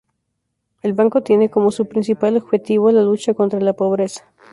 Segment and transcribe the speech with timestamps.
[0.81, 4.23] El Banco tiene como su principal objetivo la lucha contra la pobreza.